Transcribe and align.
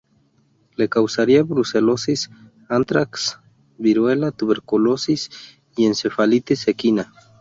Le 0.77 0.89
causaría 0.89 1.43
brucelosis, 1.43 2.31
anthrax, 2.69 3.37
Viruela, 3.77 4.31
tuberculosis 4.31 5.29
y 5.75 5.85
encefalitis 5.85 6.67
equina. 6.67 7.13